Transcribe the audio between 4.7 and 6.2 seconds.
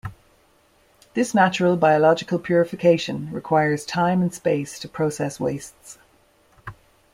to process wastes.